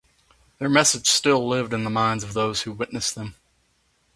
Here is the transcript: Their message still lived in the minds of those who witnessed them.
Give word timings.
Their 0.57 0.67
message 0.67 1.05
still 1.05 1.47
lived 1.47 1.75
in 1.75 1.83
the 1.83 1.91
minds 1.91 2.23
of 2.23 2.33
those 2.33 2.63
who 2.63 2.71
witnessed 2.71 3.13
them. 3.13 3.35